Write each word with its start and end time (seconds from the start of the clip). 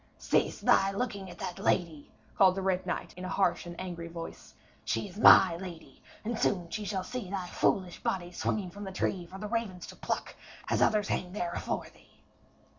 'Cease 0.17 0.61
thy 0.61 0.89
looking 0.89 1.29
at 1.29 1.37
that 1.37 1.59
lady,' 1.59 2.09
called 2.35 2.55
the 2.55 2.61
Red 2.63 2.87
Knight 2.87 3.13
in 3.15 3.23
a 3.23 3.29
harsh 3.29 3.67
and 3.67 3.79
angry 3.79 4.07
voice. 4.07 4.55
'She 4.83 5.07
is 5.09 5.19
my 5.19 5.55
lady, 5.57 6.01
and 6.25 6.39
soon 6.39 6.67
shall 6.71 7.03
she 7.03 7.11
see 7.21 7.29
thy 7.29 7.45
foolish 7.45 8.01
body 8.01 8.31
swinging 8.31 8.71
from 8.71 8.83
the 8.83 8.91
tree 8.91 9.27
for 9.27 9.37
the 9.37 9.47
ravens 9.47 9.85
to 9.85 9.95
pluck, 9.95 10.33
as 10.69 10.81
others 10.81 11.07
hang 11.09 11.33
there 11.33 11.51
afore 11.51 11.85
thee.' 11.93 12.09